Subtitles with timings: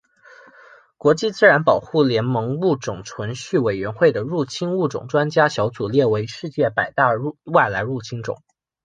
[0.97, 7.11] 国际自然保护联盟物种存续委员会的入侵物种专家小组列为世界百大
[7.43, 8.41] 外来入侵种。